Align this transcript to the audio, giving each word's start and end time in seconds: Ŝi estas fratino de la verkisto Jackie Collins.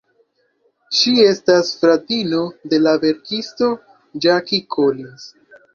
Ŝi 0.99 1.13
estas 1.25 1.69
fratino 1.83 2.41
de 2.73 2.81
la 2.87 2.97
verkisto 3.07 3.73
Jackie 4.27 4.65
Collins. 4.79 5.33